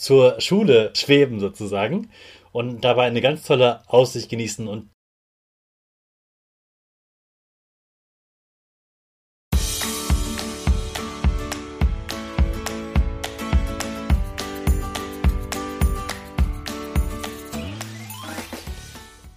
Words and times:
zur 0.00 0.40
Schule 0.40 0.90
schweben 0.94 1.40
sozusagen 1.40 2.10
und 2.52 2.82
dabei 2.84 3.04
eine 3.04 3.20
ganz 3.20 3.44
tolle 3.44 3.82
Aussicht 3.86 4.30
genießen 4.30 4.66
und 4.66 4.90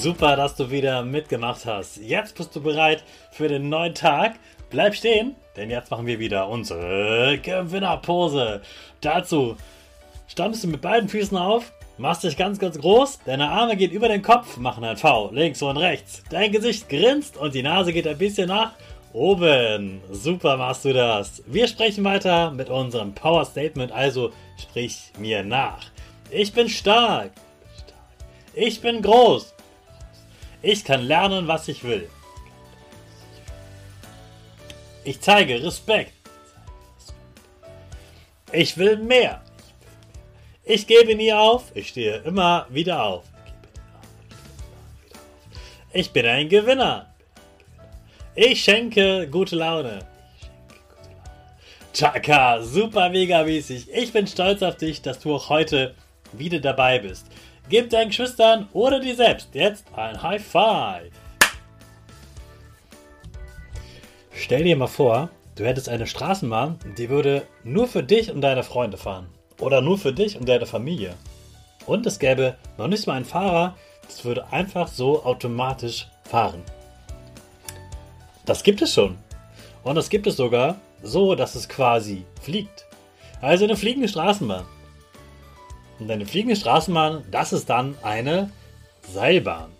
Super, 0.00 0.34
dass 0.34 0.56
du 0.56 0.70
wieder 0.70 1.02
mitgemacht 1.02 1.66
hast. 1.66 1.98
Jetzt 1.98 2.34
bist 2.34 2.56
du 2.56 2.62
bereit 2.62 3.04
für 3.32 3.48
den 3.48 3.68
neuen 3.68 3.94
Tag. 3.94 4.36
Bleib 4.70 4.94
stehen, 4.94 5.36
denn 5.58 5.68
jetzt 5.68 5.90
machen 5.90 6.06
wir 6.06 6.18
wieder 6.18 6.48
unsere 6.48 7.36
Gewinnerpose. 7.36 8.62
Dazu 9.02 9.58
stammst 10.26 10.64
du 10.64 10.68
mit 10.68 10.80
beiden 10.80 11.10
Füßen 11.10 11.36
auf, 11.36 11.74
machst 11.98 12.24
dich 12.24 12.38
ganz, 12.38 12.58
ganz 12.58 12.78
groß, 12.78 13.18
deine 13.26 13.50
Arme 13.50 13.76
gehen 13.76 13.90
über 13.90 14.08
den 14.08 14.22
Kopf, 14.22 14.56
machen 14.56 14.84
ein 14.84 14.96
V, 14.96 15.32
links 15.34 15.60
und 15.60 15.76
rechts. 15.76 16.22
Dein 16.30 16.50
Gesicht 16.50 16.88
grinst 16.88 17.36
und 17.36 17.54
die 17.54 17.62
Nase 17.62 17.92
geht 17.92 18.08
ein 18.08 18.16
bisschen 18.16 18.48
nach 18.48 18.72
oben. 19.12 20.00
Super 20.10 20.56
machst 20.56 20.86
du 20.86 20.94
das. 20.94 21.42
Wir 21.46 21.68
sprechen 21.68 22.04
weiter 22.04 22.52
mit 22.52 22.70
unserem 22.70 23.12
Power 23.12 23.44
Statement, 23.44 23.92
also 23.92 24.32
sprich 24.56 25.12
mir 25.18 25.42
nach. 25.42 25.84
Ich 26.30 26.54
bin 26.54 26.70
stark. 26.70 27.32
Ich 28.54 28.80
bin 28.80 29.02
groß. 29.02 29.52
Ich 30.62 30.84
kann 30.84 31.02
lernen, 31.02 31.48
was 31.48 31.68
ich 31.68 31.82
will. 31.84 32.08
Ich 35.04 35.20
zeige 35.20 35.62
Respekt. 35.62 36.12
Ich 38.52 38.76
will 38.76 38.96
mehr. 38.98 39.40
Ich 40.64 40.86
gebe 40.86 41.14
nie 41.14 41.32
auf. 41.32 41.70
Ich 41.74 41.88
stehe 41.88 42.18
immer 42.18 42.66
wieder 42.68 43.02
auf. 43.02 43.24
Ich 45.92 46.10
bin 46.10 46.26
ein 46.26 46.48
Gewinner. 46.48 47.12
Ich 48.34 48.62
schenke 48.62 49.26
gute 49.28 49.56
Laune. 49.56 50.06
Chaka, 51.92 52.62
super 52.62 53.08
mega 53.08 53.42
mäßig. 53.42 53.88
Ich 53.92 54.12
bin 54.12 54.26
stolz 54.26 54.62
auf 54.62 54.76
dich, 54.76 55.02
dass 55.02 55.18
du 55.18 55.34
auch 55.34 55.48
heute 55.48 55.94
wieder 56.32 56.60
dabei 56.60 56.98
bist. 56.98 57.26
Gib 57.68 57.90
deinen 57.90 58.08
Geschwistern 58.08 58.68
oder 58.72 59.00
dir 59.00 59.14
selbst 59.14 59.50
jetzt 59.54 59.84
ein 59.94 60.20
High 60.22 60.44
Five. 60.44 61.12
Stell 64.32 64.64
dir 64.64 64.76
mal 64.76 64.86
vor, 64.86 65.30
du 65.54 65.64
hättest 65.64 65.88
eine 65.88 66.06
Straßenbahn, 66.06 66.78
die 66.96 67.10
würde 67.10 67.46
nur 67.62 67.86
für 67.86 68.02
dich 68.02 68.32
und 68.32 68.40
deine 68.40 68.62
Freunde 68.62 68.96
fahren. 68.96 69.28
Oder 69.60 69.82
nur 69.82 69.98
für 69.98 70.12
dich 70.12 70.38
und 70.38 70.48
deine 70.48 70.66
Familie. 70.66 71.14
Und 71.86 72.06
es 72.06 72.18
gäbe 72.18 72.56
noch 72.78 72.88
nicht 72.88 73.06
mal 73.06 73.14
einen 73.14 73.24
Fahrer, 73.24 73.76
das 74.06 74.24
würde 74.24 74.50
einfach 74.52 74.88
so 74.88 75.24
automatisch 75.24 76.08
fahren. 76.24 76.62
Das 78.46 78.62
gibt 78.62 78.82
es 78.82 78.94
schon. 78.94 79.18
Und 79.84 79.94
das 79.94 80.10
gibt 80.10 80.26
es 80.26 80.36
sogar 80.36 80.76
so, 81.02 81.34
dass 81.34 81.54
es 81.54 81.68
quasi 81.68 82.24
fliegt. 82.42 82.86
Also 83.40 83.64
eine 83.64 83.76
fliegende 83.76 84.08
Straßenbahn. 84.08 84.64
Und 86.00 86.10
eine 86.10 86.26
fliegende 86.26 86.56
Straßenbahn, 86.56 87.24
das 87.30 87.52
ist 87.52 87.68
dann 87.68 87.94
eine 88.02 88.50
Seilbahn. 89.02 89.70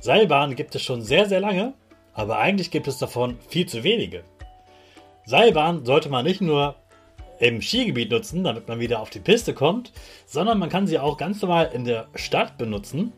Seilbahn 0.00 0.54
gibt 0.54 0.74
es 0.74 0.82
schon 0.82 1.02
sehr, 1.02 1.26
sehr 1.26 1.40
lange, 1.40 1.74
aber 2.14 2.38
eigentlich 2.38 2.70
gibt 2.70 2.86
es 2.86 2.98
davon 2.98 3.38
viel 3.48 3.66
zu 3.66 3.82
wenige. 3.82 4.22
Seilbahn 5.24 5.84
sollte 5.84 6.08
man 6.08 6.24
nicht 6.24 6.40
nur 6.40 6.76
im 7.40 7.60
Skigebiet 7.60 8.10
nutzen, 8.10 8.44
damit 8.44 8.68
man 8.68 8.78
wieder 8.78 9.00
auf 9.00 9.10
die 9.10 9.18
Piste 9.18 9.52
kommt, 9.52 9.92
sondern 10.26 10.58
man 10.58 10.70
kann 10.70 10.86
sie 10.86 10.98
auch 10.98 11.18
ganz 11.18 11.42
normal 11.42 11.70
in 11.74 11.84
der 11.84 12.06
Stadt 12.14 12.56
benutzen. 12.56 13.12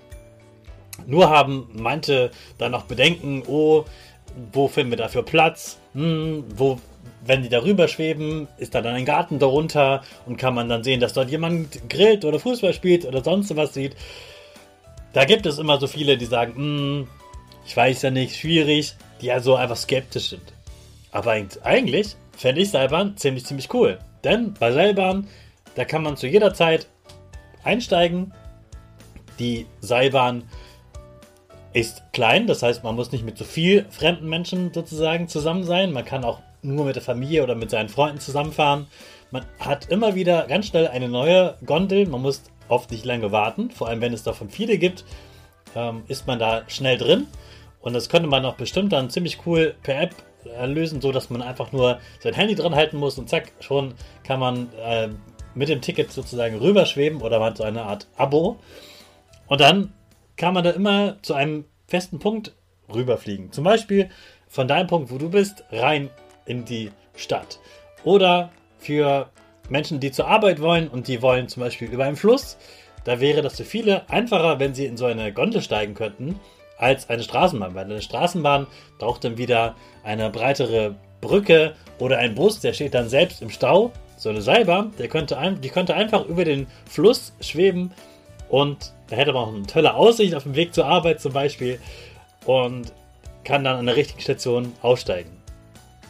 Nur 1.06 1.30
haben 1.30 1.68
manche 1.74 2.30
dann 2.56 2.72
noch 2.72 2.86
Bedenken, 2.86 3.42
oh, 3.46 3.84
wo 4.52 4.66
finden 4.66 4.90
wir 4.90 4.96
dafür 4.96 5.22
Platz? 5.22 5.78
Hm, 5.92 6.44
wo 6.56 6.80
wenn 7.24 7.42
die 7.42 7.48
darüber 7.48 7.88
schweben, 7.88 8.48
ist 8.58 8.74
da 8.74 8.82
dann 8.82 8.94
ein 8.94 9.04
Garten 9.04 9.38
darunter 9.38 10.02
und 10.26 10.36
kann 10.36 10.54
man 10.54 10.68
dann 10.68 10.84
sehen, 10.84 11.00
dass 11.00 11.12
dort 11.12 11.30
jemand 11.30 11.88
grillt 11.88 12.24
oder 12.24 12.38
Fußball 12.38 12.72
spielt 12.72 13.04
oder 13.04 13.22
sonst 13.22 13.54
was 13.56 13.74
sieht. 13.74 13.96
Da 15.12 15.24
gibt 15.24 15.46
es 15.46 15.58
immer 15.58 15.78
so 15.78 15.86
viele, 15.86 16.16
die 16.16 16.26
sagen, 16.26 16.54
hm, 16.54 17.08
ich 17.66 17.76
weiß 17.76 18.02
ja 18.02 18.10
nicht, 18.10 18.36
schwierig, 18.36 18.94
die 19.20 19.26
ja 19.26 19.40
so 19.40 19.54
einfach 19.54 19.76
skeptisch 19.76 20.30
sind. 20.30 20.52
Aber 21.10 21.36
eigentlich 21.62 22.16
fände 22.36 22.60
ich 22.60 22.70
Seilbahn 22.70 23.16
ziemlich, 23.16 23.44
ziemlich 23.44 23.72
cool. 23.74 23.98
Denn 24.24 24.54
bei 24.54 24.72
Seilbahn, 24.72 25.28
da 25.74 25.84
kann 25.84 26.02
man 26.02 26.16
zu 26.16 26.26
jeder 26.26 26.54
Zeit 26.54 26.86
einsteigen. 27.64 28.32
Die 29.38 29.66
Seilbahn 29.80 30.44
ist 31.72 32.02
klein, 32.12 32.46
das 32.46 32.62
heißt, 32.62 32.82
man 32.82 32.94
muss 32.94 33.12
nicht 33.12 33.24
mit 33.24 33.38
so 33.38 33.44
viel 33.44 33.86
fremden 33.90 34.28
Menschen 34.28 34.72
sozusagen 34.72 35.28
zusammen 35.28 35.64
sein. 35.64 35.92
Man 35.92 36.04
kann 36.04 36.24
auch 36.24 36.40
nur 36.62 36.84
mit 36.84 36.96
der 36.96 37.02
Familie 37.02 37.42
oder 37.42 37.54
mit 37.54 37.70
seinen 37.70 37.88
Freunden 37.88 38.20
zusammenfahren. 38.20 38.86
Man 39.30 39.44
hat 39.58 39.90
immer 39.90 40.14
wieder 40.14 40.46
ganz 40.46 40.66
schnell 40.66 40.88
eine 40.88 41.08
neue 41.08 41.56
Gondel. 41.64 42.06
Man 42.06 42.22
muss 42.22 42.42
oft 42.68 42.90
nicht 42.90 43.04
lange 43.04 43.32
warten. 43.32 43.70
Vor 43.70 43.88
allem, 43.88 44.00
wenn 44.00 44.12
es 44.12 44.22
davon 44.22 44.48
viele 44.48 44.78
gibt, 44.78 45.04
ähm, 45.74 46.02
ist 46.08 46.26
man 46.26 46.38
da 46.38 46.62
schnell 46.68 46.98
drin. 46.98 47.26
Und 47.80 47.92
das 47.92 48.08
könnte 48.08 48.28
man 48.28 48.44
auch 48.44 48.56
bestimmt 48.56 48.92
dann 48.92 49.10
ziemlich 49.10 49.46
cool 49.46 49.74
per 49.82 50.00
App 50.00 50.14
lösen, 50.64 51.00
so 51.00 51.12
dass 51.12 51.30
man 51.30 51.42
einfach 51.42 51.72
nur 51.72 51.98
sein 52.20 52.34
Handy 52.34 52.54
dran 52.54 52.74
halten 52.74 52.96
muss 52.96 53.18
und 53.18 53.28
zack, 53.28 53.52
schon 53.60 53.94
kann 54.24 54.40
man 54.40 54.72
äh, 54.74 55.08
mit 55.54 55.68
dem 55.68 55.80
Ticket 55.80 56.10
sozusagen 56.10 56.56
rüberschweben 56.56 57.20
oder 57.20 57.38
man 57.38 57.50
hat 57.50 57.58
so 57.58 57.64
eine 57.64 57.82
Art 57.82 58.06
Abo. 58.16 58.58
Und 59.46 59.60
dann 59.60 59.92
kann 60.36 60.54
man 60.54 60.64
da 60.64 60.70
immer 60.70 61.16
zu 61.22 61.34
einem 61.34 61.64
festen 61.86 62.18
Punkt 62.18 62.54
rüberfliegen. 62.92 63.52
Zum 63.52 63.64
Beispiel 63.64 64.10
von 64.48 64.68
deinem 64.68 64.86
Punkt, 64.86 65.10
wo 65.10 65.18
du 65.18 65.30
bist, 65.30 65.64
rein 65.70 66.10
in 66.48 66.64
die 66.64 66.90
Stadt. 67.14 67.60
Oder 68.04 68.50
für 68.78 69.28
Menschen, 69.68 70.00
die 70.00 70.10
zur 70.10 70.28
Arbeit 70.28 70.60
wollen 70.60 70.88
und 70.88 71.08
die 71.08 71.22
wollen 71.22 71.48
zum 71.48 71.62
Beispiel 71.62 71.88
über 71.88 72.04
einen 72.04 72.16
Fluss, 72.16 72.56
da 73.04 73.20
wäre 73.20 73.42
das 73.42 73.56
für 73.56 73.64
viele 73.64 74.08
einfacher, 74.10 74.58
wenn 74.58 74.74
sie 74.74 74.86
in 74.86 74.96
so 74.96 75.06
eine 75.06 75.32
Gondel 75.32 75.62
steigen 75.62 75.94
könnten, 75.94 76.38
als 76.78 77.08
eine 77.08 77.22
Straßenbahn. 77.22 77.74
Weil 77.74 77.84
eine 77.84 78.02
Straßenbahn 78.02 78.66
braucht 78.98 79.24
dann 79.24 79.38
wieder 79.38 79.74
eine 80.04 80.30
breitere 80.30 80.94
Brücke 81.20 81.74
oder 81.98 82.18
ein 82.18 82.34
Bus, 82.34 82.60
der 82.60 82.72
steht 82.72 82.94
dann 82.94 83.08
selbst 83.08 83.42
im 83.42 83.50
Stau. 83.50 83.92
So 84.16 84.30
eine 84.30 84.42
Seilbahn, 84.42 84.92
der 84.98 85.08
könnte, 85.08 85.38
die 85.62 85.68
könnte 85.68 85.94
einfach 85.94 86.26
über 86.26 86.44
den 86.44 86.66
Fluss 86.86 87.32
schweben 87.40 87.92
und 88.48 88.92
da 89.08 89.16
hätte 89.16 89.32
man 89.32 89.44
auch 89.44 89.54
eine 89.54 89.66
tolle 89.66 89.94
Aussicht 89.94 90.34
auf 90.34 90.42
dem 90.42 90.56
Weg 90.56 90.74
zur 90.74 90.86
Arbeit 90.86 91.20
zum 91.20 91.32
Beispiel 91.32 91.78
und 92.44 92.92
kann 93.44 93.64
dann 93.64 93.76
an 93.76 93.86
der 93.86 93.96
richtigen 93.96 94.20
Station 94.20 94.72
aussteigen. 94.82 95.37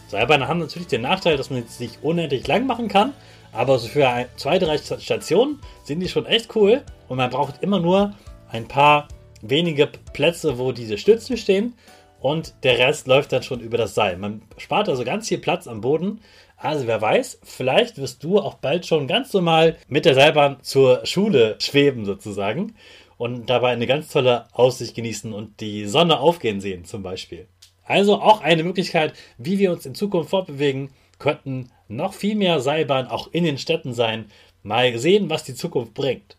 Seilbeine 0.08 0.49
haben 0.49 0.58
natürlich 0.58 0.88
den 0.88 1.02
Nachteil, 1.02 1.37
dass 1.37 1.50
man 1.50 1.66
sie 1.66 1.87
sich 1.87 1.99
unendlich 2.02 2.46
lang 2.46 2.66
machen 2.66 2.88
kann, 2.88 3.12
Aber 3.52 3.78
so 3.78 3.88
für 3.88 4.08
ein, 4.08 4.26
zwei, 4.37 4.58
drei 4.58 4.78
Stationen 4.78 5.60
sind 5.82 6.00
die 6.00 6.08
schon 6.08 6.26
echt 6.26 6.55
cool. 6.56 6.82
Und 7.08 7.16
man 7.16 7.31
braucht 7.31 7.62
immer 7.62 7.81
nur 7.81 8.14
ein 8.50 8.69
paar 8.69 9.08
wenige 9.40 9.87
Plätze, 10.12 10.58
wo 10.58 10.72
diese 10.72 10.99
Stützen 10.99 11.37
stehen. 11.37 11.75
Und 12.20 12.55
der 12.64 12.78
Rest 12.78 13.06
läuft 13.06 13.32
dann 13.32 13.43
schon 13.43 13.60
über 13.60 13.78
das 13.78 13.94
Seil. 13.94 14.16
Man 14.16 14.43
spart 14.56 14.88
also 14.88 15.05
ganz 15.05 15.28
viel 15.28 15.38
Platz 15.38 15.66
am 15.69 15.81
Boden. 15.81 16.20
Also 16.56 16.87
wer 16.88 17.00
weiß, 17.00 17.40
vielleicht 17.44 17.99
wirst 17.99 18.25
du 18.25 18.40
auch 18.40 18.55
bald 18.55 18.84
schon 18.84 19.06
ganz 19.06 19.32
normal 19.32 19.76
mit 19.87 20.05
der 20.05 20.14
Seilbahn 20.14 20.58
zur 20.62 21.06
Schule 21.06 21.55
schweben 21.60 22.05
sozusagen 22.05 22.75
und 23.16 23.49
dabei 23.49 23.70
eine 23.70 23.87
ganz 23.87 24.08
tolle 24.08 24.46
Aussicht 24.52 24.96
genießen 24.96 25.32
und 25.32 25.60
die 25.60 25.87
Sonne 25.87 26.19
aufgehen 26.19 26.60
sehen 26.60 26.84
zum 26.84 27.05
Beispiel. 27.05 27.46
Also 27.88 28.20
auch 28.20 28.43
eine 28.43 28.64
Möglichkeit, 28.64 29.14
wie 29.38 29.58
wir 29.58 29.73
uns 29.73 29.87
in 29.87 29.94
Zukunft 29.94 30.29
fortbewegen, 30.31 30.90
könnten 31.19 31.70
noch 31.88 32.12
viel 32.12 32.35
mehr 32.35 32.61
Seilbahnen 32.61 33.11
auch 33.11 33.29
in 33.32 33.44
den 33.44 33.56
Städten 33.56 33.94
sein. 33.94 34.26
Mal 34.62 34.99
sehen, 34.99 35.31
was 35.31 35.43
die 35.43 35.55
Zukunft 35.55 35.94
bringt. 35.94 36.37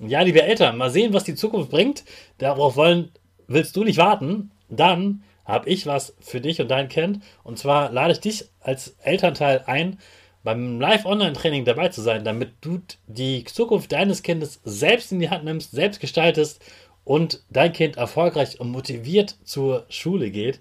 Ja, 0.00 0.22
liebe 0.22 0.42
Eltern, 0.42 0.78
mal 0.78 0.90
sehen, 0.90 1.12
was 1.12 1.24
die 1.24 1.34
Zukunft 1.34 1.70
bringt. 1.70 2.04
Darauf 2.38 2.76
wollen, 2.76 3.10
willst 3.48 3.74
du 3.74 3.82
nicht 3.82 3.98
warten? 3.98 4.52
Dann 4.68 5.24
habe 5.44 5.68
ich 5.68 5.86
was 5.86 6.14
für 6.20 6.40
dich 6.40 6.60
und 6.60 6.68
dein 6.68 6.88
Kind. 6.88 7.24
Und 7.42 7.58
zwar 7.58 7.90
lade 7.90 8.12
ich 8.12 8.20
dich 8.20 8.44
als 8.60 8.96
Elternteil 9.02 9.64
ein, 9.66 9.98
beim 10.44 10.80
Live-Online-Training 10.80 11.64
dabei 11.64 11.88
zu 11.88 12.00
sein, 12.00 12.24
damit 12.24 12.52
du 12.60 12.80
die 13.08 13.44
Zukunft 13.44 13.90
deines 13.90 14.22
Kindes 14.22 14.60
selbst 14.64 15.10
in 15.10 15.18
die 15.18 15.30
Hand 15.30 15.44
nimmst, 15.44 15.72
selbst 15.72 16.00
gestaltest 16.00 16.62
und 17.10 17.42
dein 17.50 17.72
Kind 17.72 17.96
erfolgreich 17.96 18.60
und 18.60 18.70
motiviert 18.70 19.34
zur 19.42 19.84
Schule 19.88 20.30
geht. 20.30 20.60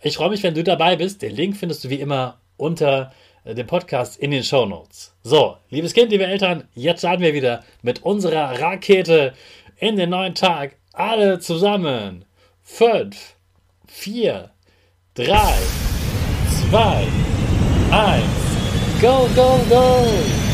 Ich 0.00 0.16
freue 0.16 0.30
mich, 0.30 0.42
wenn 0.42 0.54
du 0.54 0.64
dabei 0.64 0.96
bist. 0.96 1.20
Den 1.20 1.36
Link 1.36 1.58
findest 1.58 1.84
du 1.84 1.90
wie 1.90 2.00
immer 2.00 2.40
unter 2.56 3.12
äh, 3.44 3.54
dem 3.54 3.66
Podcast 3.66 4.18
in 4.18 4.30
den 4.30 4.44
Show 4.44 4.64
Notes. 4.64 5.14
So, 5.22 5.58
liebes 5.68 5.92
Kind, 5.92 6.10
liebe 6.10 6.24
Eltern, 6.24 6.66
jetzt 6.74 7.00
starten 7.00 7.22
wir 7.22 7.34
wieder 7.34 7.64
mit 7.82 8.02
unserer 8.02 8.58
Rakete 8.58 9.34
in 9.76 9.96
den 9.96 10.08
neuen 10.08 10.34
Tag. 10.34 10.76
Alle 10.94 11.38
zusammen. 11.38 12.24
Fünf, 12.62 13.34
vier, 13.86 14.48
drei, 15.12 15.52
zwei, 16.70 17.06
eins. 17.90 19.02
Go, 19.02 19.28
go, 19.36 19.60
go! 19.68 20.47